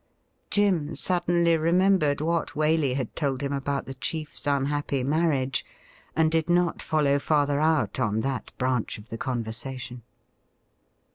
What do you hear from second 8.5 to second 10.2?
branch of the conversation.